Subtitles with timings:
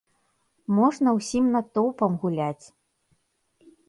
[0.77, 2.65] Можна ўсім натоўпам гуляць!